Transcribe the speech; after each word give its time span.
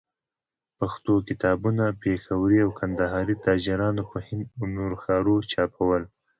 پښتو 0.79 1.13
کتابونه، 1.27 1.85
پېښوري 2.03 2.59
او 2.65 2.69
کندهاري 2.79 3.35
تاجرانو 3.47 4.03
په 4.11 4.17
هند 4.27 4.45
او 4.57 4.63
نورو 4.75 4.95
ښارو 5.03 5.35
چاپول. 5.51 6.01